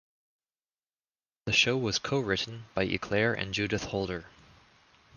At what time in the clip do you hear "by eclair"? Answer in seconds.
2.73-3.35